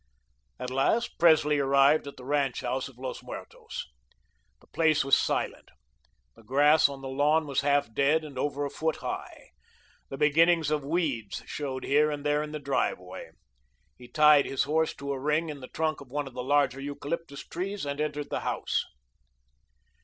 At 0.59 0.71
last, 0.71 1.19
Presley 1.19 1.59
arrived 1.59 2.07
at 2.07 2.17
the 2.17 2.25
ranch 2.25 2.61
house 2.61 2.87
of 2.87 2.97
Los 2.97 3.21
Muertos. 3.21 3.85
The 4.59 4.65
place 4.65 5.05
was 5.05 5.15
silent; 5.15 5.69
the 6.35 6.41
grass 6.41 6.89
on 6.89 7.03
the 7.03 7.07
lawn 7.07 7.45
was 7.45 7.61
half 7.61 7.93
dead 7.93 8.23
and 8.23 8.35
over 8.35 8.65
a 8.65 8.71
foot 8.71 8.95
high; 8.95 9.51
the 10.09 10.17
beginnings 10.17 10.71
of 10.71 10.83
weeds 10.83 11.43
showed 11.45 11.83
here 11.85 12.09
and 12.09 12.25
there 12.25 12.41
in 12.41 12.51
the 12.51 12.57
driveway. 12.57 13.29
He 13.95 14.07
tied 14.07 14.45
his 14.47 14.63
horse 14.63 14.95
to 14.95 15.13
a 15.13 15.19
ring 15.19 15.49
in 15.49 15.59
the 15.59 15.67
trunk 15.67 16.01
of 16.01 16.09
one 16.09 16.25
of 16.25 16.33
the 16.33 16.43
larger 16.43 16.79
eucalyptus 16.81 17.45
trees 17.45 17.85
and 17.85 18.01
entered 18.01 18.31
the 18.31 18.39
house. 18.39 18.83